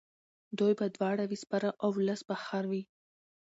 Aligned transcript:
دوی 0.59 0.73
به 0.79 0.85
دواړه 0.95 1.23
وي 1.29 1.37
سپاره 1.43 1.69
اولس 1.85 2.19
به 2.29 2.35
خر 2.43 2.63
وي. 2.71 2.83